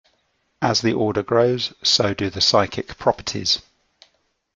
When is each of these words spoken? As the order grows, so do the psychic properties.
As 0.63 0.81
the 0.81 0.93
order 0.93 1.21
grows, 1.21 1.73
so 1.83 2.15
do 2.15 2.31
the 2.31 2.41
psychic 2.41 2.97
properties. 2.97 3.61